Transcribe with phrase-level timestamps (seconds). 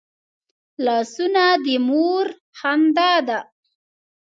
[0.85, 2.25] لاسونه د مور
[2.57, 3.39] خندا ده